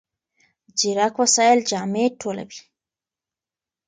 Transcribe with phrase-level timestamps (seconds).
[0.77, 2.59] ځیرک وسایل جامې ټولوي.